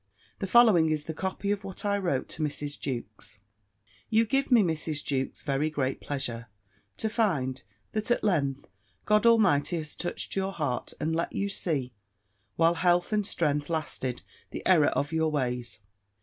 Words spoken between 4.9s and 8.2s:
Jewkes, very great pleasure, to find, that,